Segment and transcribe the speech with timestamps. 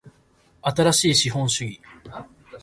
[0.63, 1.79] 新しい資本主義